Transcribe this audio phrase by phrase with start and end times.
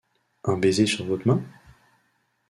[0.45, 1.43] Un baiser sur votre main?